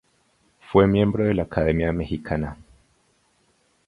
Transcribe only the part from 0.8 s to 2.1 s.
miembro de la Academia